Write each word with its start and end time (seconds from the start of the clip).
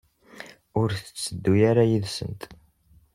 Ur 0.79 0.89
tetteddu 1.03 1.53
ara 1.69 1.83
yid-sent? 1.89 2.41